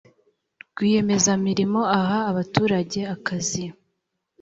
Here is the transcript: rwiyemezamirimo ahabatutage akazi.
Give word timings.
rwiyemezamirimo 0.71 1.81
ahabatutage 1.99 3.01
akazi. 3.15 3.63